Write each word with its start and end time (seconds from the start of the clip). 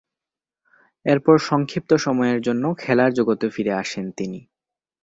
এরপর 1.05 1.35
সংক্ষিপ্ত 1.49 1.91
সময়ের 1.97 2.39
জন্য 2.41 2.63
খেলার 2.77 3.11
জগতে 3.13 3.47
ফিরে 3.49 3.73
আসেন 3.73 4.05
তিনি। 4.11 4.39